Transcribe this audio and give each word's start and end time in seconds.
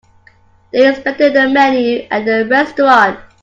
They 0.73 0.87
inspected 0.87 1.35
the 1.35 1.47
menu 1.47 2.07
at 2.09 2.25
the 2.25 2.47
restaurant. 2.49 3.19